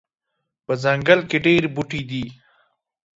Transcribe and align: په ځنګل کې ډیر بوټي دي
په 0.65 0.73
ځنګل 0.83 1.19
کې 1.29 1.37
ډیر 1.45 1.63
بوټي 1.75 2.01
دي 2.09 2.23